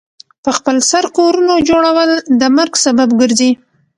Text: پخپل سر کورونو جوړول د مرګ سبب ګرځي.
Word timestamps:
پخپل 0.45 0.77
سر 0.89 1.05
کورونو 1.17 1.53
جوړول 1.69 2.09
د 2.39 2.43
مرګ 2.57 2.73
سبب 2.85 3.09
ګرځي. 3.21 3.51